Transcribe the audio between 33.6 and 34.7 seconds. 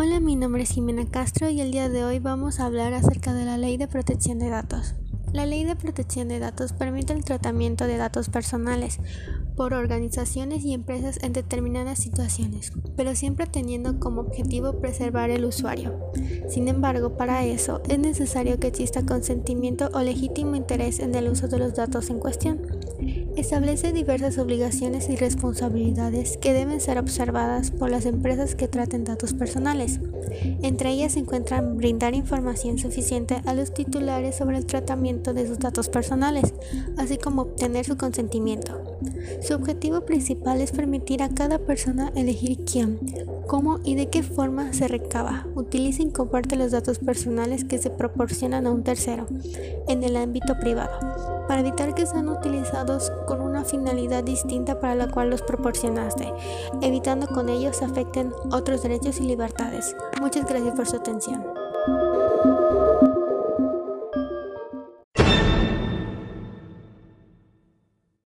titulares sobre el